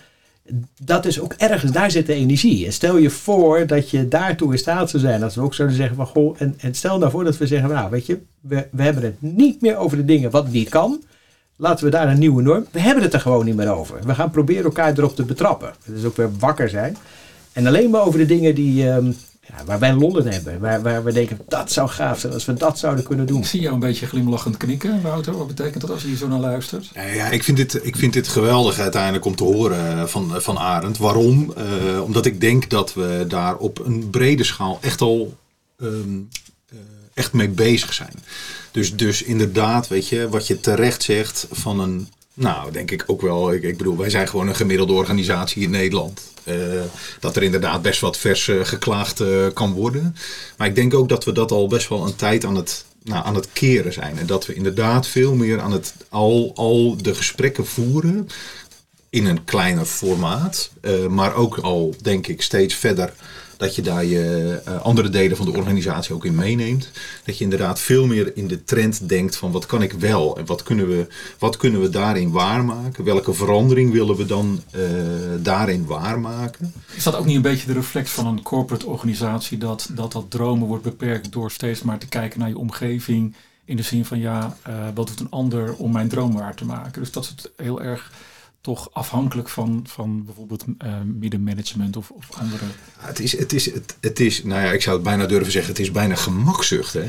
[0.84, 2.66] dat is ook ergens, daar zit de energie.
[2.66, 5.20] En stel je voor dat je daartoe in staat zou zijn.
[5.20, 7.70] Dat we ook zouden zeggen van goh, en, en stel nou voor dat we zeggen,
[7.70, 11.04] nou weet je, we, hebben het niet meer over de dingen wat niet kan.
[11.56, 12.66] Laten we daar een nieuwe norm.
[12.72, 14.00] We hebben het er gewoon niet meer over.
[14.06, 15.74] We gaan proberen elkaar erop te betrappen.
[15.86, 16.98] Dus ook weer wakker zijn.
[17.54, 19.12] En alleen maar over de dingen die, ehm,
[19.50, 20.60] ja, waar wij lol in hebben.
[20.60, 23.40] Waar, waar we denken, dat zou gaaf zijn als we dat zouden kunnen doen.
[23.40, 25.38] Ik zie jou een beetje glimlachend knikken, Wouter.
[25.38, 26.90] Wat betekent dat als je hier zo naar luistert?
[26.96, 30.60] Nou ja, ik vind, dit, ik vind dit geweldig uiteindelijk om te horen van, van
[30.60, 30.98] Arend.
[30.98, 31.54] Waarom?
[31.58, 35.38] Eh, omdat ik denk dat we daar op een brede schaal echt al
[35.80, 35.90] ehm,
[36.70, 36.78] eh,
[37.14, 38.14] echt mee bezig zijn.
[38.72, 42.08] Dus, dus inderdaad, weet je, wat je terecht zegt van een,
[42.40, 45.70] nou denk ik ook wel, ik, ik bedoel, wij zijn gewoon een gemiddelde organisatie in
[45.70, 46.22] Nederland.
[46.44, 46.56] Eh,
[47.20, 50.16] dat er inderdaad best wat vers eh, geklaagd eh, kan worden.
[50.58, 53.26] Maar ik denk ook dat we dat al best wel een tijd aan het, nou,
[53.26, 54.18] aan het keren zijn.
[54.18, 58.28] En dat we inderdaad veel meer aan het al, al de gesprekken voeren
[59.10, 60.72] in een kleiner formaat.
[61.10, 63.14] maar ook al, denk ik, steeds verder
[63.60, 66.92] dat je daar je eh, andere delen van de organisatie ook in meeneemt.
[67.26, 70.46] Dat je inderdaad veel meer in de trend denkt van wat kan ik wel en
[70.46, 71.08] wat kunnen we,
[71.40, 73.04] wat kunnen we daarin waarmaken?
[73.04, 74.82] Welke verandering willen we dan eh,
[75.40, 76.74] daarin waarmaken?
[76.96, 80.26] Is dat ook niet een beetje de reflex van een corporate organisatie dat dat, dat
[80.30, 84.20] dromen wordt beperkt door steeds maar te kijken naar je omgeving in de zin van
[84.20, 87.02] ja, eh, wat doet een ander om mijn droom waar te maken?
[87.02, 88.12] Dus dat is het heel erg
[88.62, 92.66] toch afhankelijk van, van bijvoorbeeld eh, middenmanagement of, of andere.
[93.00, 95.52] Ja, Het is, het, is, het, het is, nou ja, ik zou het bijna durven
[95.52, 96.94] zeggen, het is bijna gemakzucht.
[96.94, 97.08] Hè?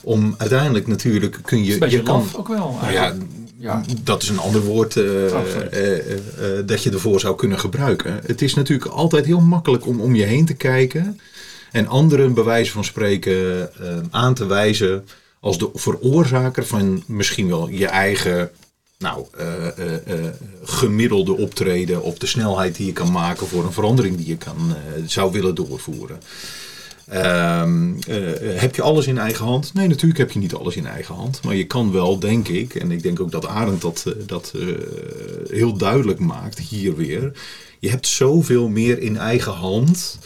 [0.00, 2.78] Om uiteindelijk natuurlijk kun je, je kan, ook wel.
[2.80, 3.14] Nou ja,
[3.56, 3.82] ja.
[4.02, 4.94] dat is een ander woord
[6.64, 8.20] dat je ervoor zou kunnen gebruiken.
[8.26, 11.20] Het is natuurlijk altijd heel makkelijk om om je heen te kijken
[11.70, 13.70] en anderen bij wijze van spreken
[14.10, 15.04] aan te wijzen
[15.40, 18.50] als de veroorzaker van misschien wel je eigen
[19.00, 19.44] nou, uh,
[20.08, 20.26] uh,
[20.62, 24.74] gemiddelde optreden op de snelheid die je kan maken voor een verandering die je kan,
[25.06, 26.20] zou willen doorvoeren.
[27.08, 27.92] Ehm,
[28.40, 29.74] heb je alles in eigen hand?
[29.74, 31.42] Nee, natuurlijk heb je niet alles in eigen hand.
[31.42, 34.54] Maar je kan wel, denk ik, en ik denk ook dat Arend dat, dat
[35.48, 37.32] heel duidelijk maakt hier weer.
[37.78, 40.18] Je hebt zoveel meer in eigen hand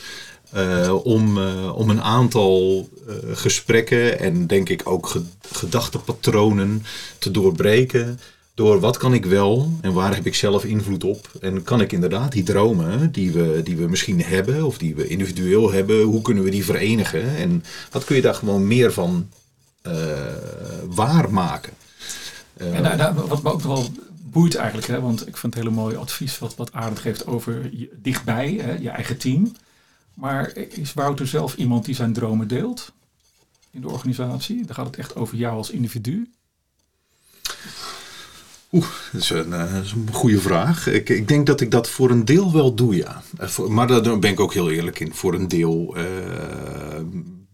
[1.02, 2.88] om, om een aantal
[3.32, 5.14] gesprekken en denk ik ook
[5.52, 6.84] gedachtepatronen
[7.18, 8.18] te doorbreken
[8.54, 11.30] door wat kan ik wel en waar heb ik zelf invloed op.
[11.40, 15.06] En kan ik inderdaad die dromen die we, die we misschien hebben of die we
[15.06, 17.36] individueel hebben, hoe kunnen we die verenigen?
[17.36, 19.28] En wat kun je daar gewoon meer van
[19.86, 19.92] uh,
[20.86, 21.72] waarmaken?
[22.56, 23.86] En wat me ook wel
[24.22, 27.70] boeit eigenlijk, hè, want ik vind het hele mooie advies wat, wat Arend geeft over
[27.72, 29.52] je, dichtbij, hè, je eigen team.
[30.14, 32.92] Maar is Wouter zelf iemand die zijn dromen deelt
[33.70, 34.66] in de organisatie?
[34.66, 36.30] Dan gaat het echt over jou als individu.
[38.74, 40.86] Oeh, dat is, een, eh, een goede vraag.
[40.86, 43.22] Ik, ik, denk dat ik dat voor een deel wel doe, ja.
[43.38, 45.14] Eh, maar daar ben ik ook heel eerlijk in.
[45.14, 46.04] Voor een deel uh,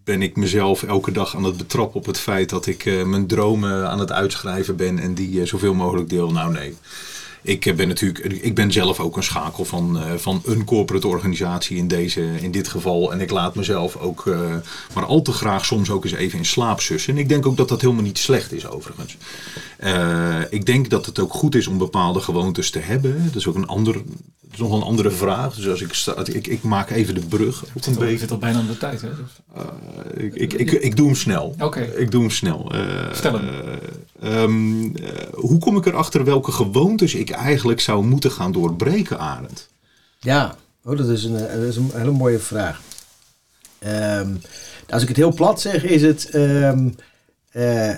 [0.04, 3.88] ben ik mezelf elke dag aan het betrappen op het feit dat ik mijn dromen
[3.88, 6.30] aan het uitschrijven ben en die zoveel mogelijk deel.
[6.30, 6.76] Nou nee,
[7.42, 11.76] ik ben natuurlijk, ik ben zelf ook een schakel van, uh, van een corporate organisatie
[11.76, 13.12] in, deze, in dit geval.
[13.12, 14.54] En ik laat mezelf ook uh,
[14.94, 17.14] maar al te graag soms ook eens even in slaap sussen.
[17.14, 19.16] En ik denk ook dat dat helemaal niet slecht is overigens.
[19.84, 23.24] Uh, ik denk dat het ook goed is om bepaalde gewoontes te hebben.
[23.24, 25.54] Dat is ook een ander, dat is nog een andere vraag.
[25.54, 27.64] Dus als ik, sta, ik, ik maak even de brug.
[27.72, 29.08] Het zit, al, zit al bijna aan de tijd, hè?
[29.08, 29.64] Dus.
[30.24, 31.54] ik, ik, ik, ik, doe hem snel.
[31.58, 31.80] Oké.
[31.80, 32.72] Ik doe hem snel.
[33.12, 33.78] Stel hem.
[34.24, 34.92] Um,
[35.34, 39.68] hoe kom ik erachter welke gewoontes ik eigenlijk zou moeten gaan doorbreken, Arend?
[40.18, 42.80] Ja, oh, dat, is een, dat is een hele mooie vraag.
[43.86, 44.40] Um,
[44.88, 46.34] als ik het heel plat zeg, is het.
[46.34, 46.94] Um,
[47.52, 47.94] uh,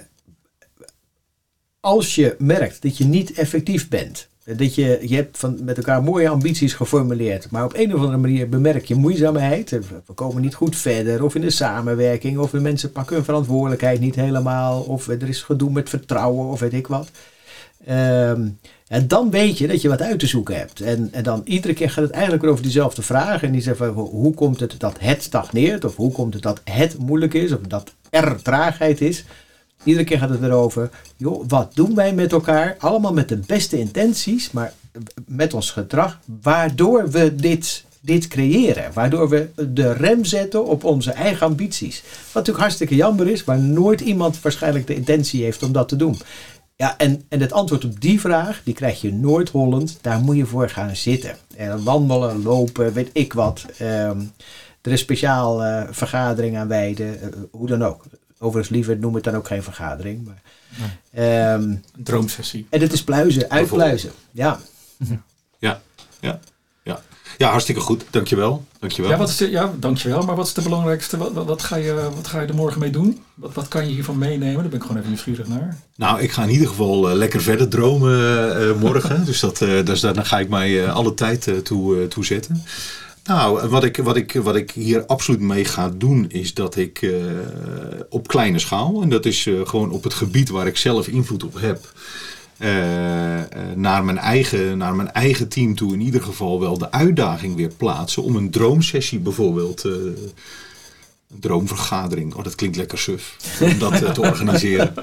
[1.80, 6.02] als je merkt dat je niet effectief bent, dat je, je hebt van, met elkaar
[6.02, 9.70] mooie ambities geformuleerd, maar op een of andere manier bemerk je moeizaamheid.
[10.06, 14.00] We komen niet goed verder, of in de samenwerking, of de mensen pakken hun verantwoordelijkheid
[14.00, 17.10] niet helemaal, of er is gedoe met vertrouwen, of weet ik wat.
[17.88, 18.58] Um,
[18.92, 20.80] en dan weet je dat je wat uit te zoeken hebt.
[20.80, 23.42] En, en dan iedere keer gaat het eigenlijk weer over diezelfde vraag.
[23.42, 25.84] En die zegt van hoe komt het dat het stagneert?
[25.84, 27.52] Of hoe komt het dat het moeilijk is?
[27.52, 29.24] Of dat er traagheid is?
[29.84, 32.76] Iedere keer gaat het erover, joh, wat doen wij met elkaar?
[32.78, 34.72] Allemaal met de beste intenties, maar
[35.26, 38.92] met ons gedrag, waardoor we dit, dit creëren.
[38.92, 42.02] Waardoor we de rem zetten op onze eigen ambities.
[42.02, 45.96] Wat natuurlijk hartstikke jammer is, waar nooit iemand waarschijnlijk de intentie heeft om dat te
[45.96, 46.16] doen.
[46.76, 49.98] Ja, en, en het antwoord op die vraag, die krijg je nooit hollend.
[50.00, 51.36] Daar moet je voor gaan zitten.
[51.56, 53.66] En wandelen, lopen, weet ik wat.
[53.80, 54.32] Um,
[54.80, 58.04] er is speciaal uh, vergadering aan wijden, uh, hoe dan ook.
[58.38, 60.24] Overigens liever noem het dan ook geen vergadering.
[60.24, 60.42] Maar,
[61.54, 62.66] um, een droomsessie.
[62.70, 64.10] En het is pluizen, uitpluizen.
[64.30, 64.60] Ja.
[64.98, 65.18] Ja,
[65.58, 65.80] ja,
[66.20, 66.40] ja.
[66.82, 67.00] Ja,
[67.50, 68.04] hartstikke goed.
[68.10, 68.64] Dankjewel.
[68.78, 69.10] Dankjewel.
[69.10, 70.22] Ja, wat is de, ja, dankjewel.
[70.22, 71.16] Maar wat is de belangrijkste?
[71.16, 73.22] Wat, wat, ga, je, wat ga je er morgen mee doen?
[73.34, 74.54] Wat, wat kan je hiervan meenemen?
[74.54, 75.78] Daar ben ik gewoon even nieuwsgierig naar.
[75.96, 78.12] Nou, ik ga in ieder geval uh, lekker verder dromen
[78.62, 79.24] uh, morgen.
[79.30, 82.62] dus, dat, uh, dus daar ga ik mij alle tijd toe, toe zetten.
[83.24, 87.06] Nou, wat ik, wat, ik, wat ik hier absoluut mee ga doen is dat ik
[88.08, 91.60] op kleine schaal, en dat is gewoon op het gebied waar ik zelf invloed op
[91.60, 91.92] heb,
[93.74, 97.72] naar, mijn eigen, naar mijn eigen team toe in ieder geval wel de uitdaging weer
[97.76, 99.84] plaatsen om een droomsessie bijvoorbeeld
[101.32, 102.34] een droomvergadering.
[102.34, 103.36] Oh, dat klinkt lekker suf.
[103.60, 104.94] Om dat te organiseren.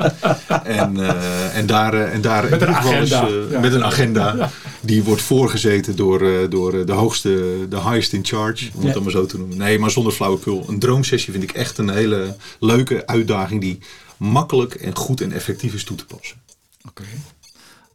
[0.63, 2.99] En, uh, en daar, uh, en daar met een agenda.
[2.99, 3.59] Eens, ja.
[3.59, 4.35] Met een agenda.
[4.37, 4.51] Ja.
[4.81, 7.29] Die wordt voorgezeten door, door de hoogste,
[7.69, 8.69] de highest in charge.
[8.73, 8.85] Om ja.
[8.85, 9.57] het dan maar zo te noemen.
[9.57, 10.65] Nee, maar zonder flauwekul.
[10.67, 13.61] Een droomsessie vind ik echt een hele leuke uitdaging.
[13.61, 13.79] Die
[14.17, 16.37] makkelijk en goed en effectief is toe te passen.
[16.87, 17.01] Oké.
[17.01, 17.13] Okay.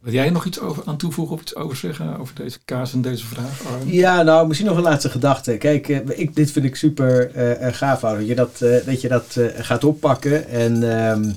[0.05, 3.01] Wil jij nog iets over, aan toevoegen of iets over zeggen over deze kaas en
[3.01, 3.61] deze vraag?
[3.85, 5.57] Ja, nou, misschien nog een laatste gedachte.
[5.57, 9.83] Kijk, ik, dit vind ik super uh, gaaf, dat je dat, dat, je dat gaat
[9.83, 10.47] oppakken.
[10.47, 11.35] En um,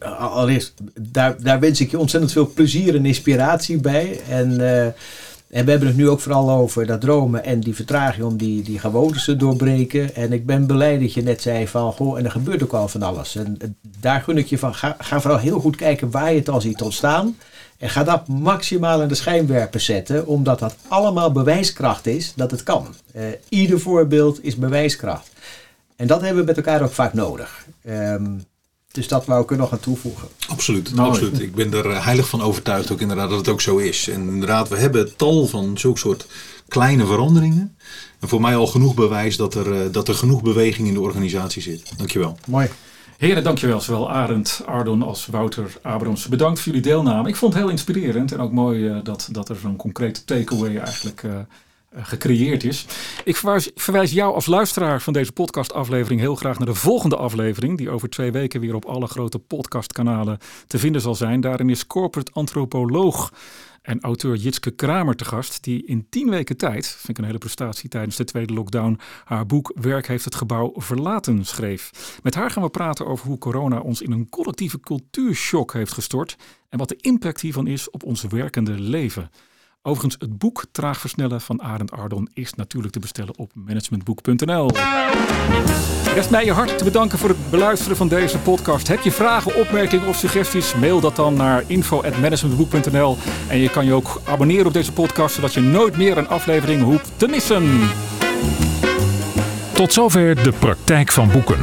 [0.00, 4.20] allereerst, daar, daar wens ik je ontzettend veel plezier en inspiratie bij.
[4.28, 4.50] En
[5.50, 8.62] en we hebben het nu ook vooral over dat dromen en die vertraging om die,
[8.62, 10.14] die gewoontes te doorbreken.
[10.14, 12.88] En ik ben blij dat je net zei van, goh, en er gebeurt ook al
[12.88, 13.36] van alles.
[13.36, 16.48] En daar gun ik je van, ga, ga vooral heel goed kijken waar je het
[16.48, 17.36] al ziet ontstaan.
[17.78, 22.62] En ga dat maximaal aan de schijnwerper zetten, omdat dat allemaal bewijskracht is dat het
[22.62, 22.86] kan.
[23.16, 25.30] Uh, ieder voorbeeld is bewijskracht.
[25.96, 27.66] En dat hebben we met elkaar ook vaak nodig.
[27.88, 28.44] Um,
[28.92, 30.28] Dus dat wou ik er nog aan toevoegen.
[30.48, 31.40] Absoluut, absoluut.
[31.40, 34.08] Ik ben er heilig van overtuigd ook inderdaad dat het ook zo is.
[34.08, 36.26] En inderdaad, we hebben tal van zulke soort
[36.68, 37.76] kleine veranderingen.
[38.20, 41.62] En voor mij al genoeg bewijs dat er, dat er genoeg beweging in de organisatie
[41.62, 41.92] zit.
[41.96, 42.38] Dankjewel.
[42.46, 42.68] Mooi.
[43.16, 43.80] Heren, dankjewel.
[43.80, 46.28] Zowel Arend, Ardon als Wouter Abrams.
[46.28, 47.28] Bedankt voor jullie deelname.
[47.28, 50.76] Ik vond het heel inspirerend en ook mooi uh, dat, dat er zo'n concrete takeaway
[50.76, 51.32] eigenlijk uh,
[51.96, 52.86] gecreëerd is.
[53.24, 57.78] Ik verwijs, verwijs, jou als luisteraar van deze podcastaflevering heel graag naar de volgende aflevering,
[57.78, 61.40] die over twee weken weer op alle grote podcastkanalen te vinden zal zijn.
[61.40, 63.32] Daarin is corporate antropoloog
[63.82, 67.38] en auteur Jitske Kramer te gast, die in tien weken tijd, vind ik een hele
[67.38, 72.18] prestatie tijdens de tweede lockdown, haar boek Werk heeft het gebouw verlaten schreef.
[72.22, 76.36] Met haar gaan we praten over hoe corona ons in een collectieve cultuurshock heeft gestort
[76.68, 79.30] en wat de impact hiervan is op ons werkende leven.
[79.82, 84.70] Overigens, het boek Traag Versnellen van Arend Ardon is natuurlijk te bestellen op managementboek.nl.
[86.14, 88.88] Rest mij je hart te bedanken voor het beluisteren van deze podcast.
[88.88, 90.74] Heb je vragen, opmerkingen of suggesties?
[90.74, 93.16] Mail dat dan naar info.managementboek.nl.
[93.48, 96.82] En je kan je ook abonneren op deze podcast, zodat je nooit meer een aflevering
[96.82, 97.88] hoeft te missen.
[99.72, 101.58] Tot zover de praktijk van boeken.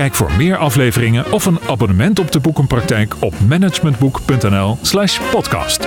[0.00, 5.86] Kijk voor meer afleveringen of een abonnement op de boekenpraktijk op managementboek.nl/slash podcast.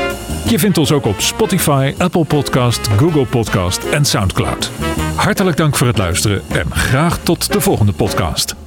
[0.50, 4.72] Je vindt ons ook op Spotify, Apple Podcast, Google Podcast en Soundcloud.
[5.16, 8.63] Hartelijk dank voor het luisteren en graag tot de volgende podcast.